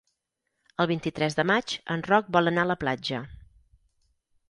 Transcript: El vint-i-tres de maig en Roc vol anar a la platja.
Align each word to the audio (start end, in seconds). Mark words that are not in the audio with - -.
El 0.83 0.89
vint-i-tres 0.91 1.37
de 1.41 1.45
maig 1.51 1.77
en 1.97 2.07
Roc 2.09 2.35
vol 2.39 2.53
anar 2.55 2.67
a 2.67 2.73
la 2.73 2.81
platja. 2.87 3.25